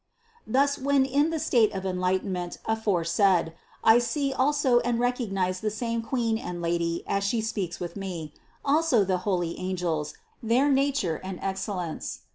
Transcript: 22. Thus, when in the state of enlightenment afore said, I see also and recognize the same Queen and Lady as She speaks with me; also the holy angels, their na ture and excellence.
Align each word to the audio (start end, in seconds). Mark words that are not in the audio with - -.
22. 0.45 0.51
Thus, 0.51 0.77
when 0.79 1.05
in 1.05 1.29
the 1.29 1.37
state 1.37 1.71
of 1.75 1.85
enlightenment 1.85 2.57
afore 2.65 3.03
said, 3.03 3.53
I 3.83 3.99
see 3.99 4.33
also 4.33 4.79
and 4.79 4.99
recognize 4.99 5.59
the 5.59 5.69
same 5.69 6.01
Queen 6.01 6.39
and 6.39 6.59
Lady 6.59 7.03
as 7.05 7.23
She 7.23 7.39
speaks 7.39 7.79
with 7.79 7.95
me; 7.95 8.33
also 8.65 9.03
the 9.03 9.19
holy 9.29 9.59
angels, 9.59 10.15
their 10.41 10.71
na 10.71 10.89
ture 10.91 11.21
and 11.23 11.37
excellence. 11.43 12.21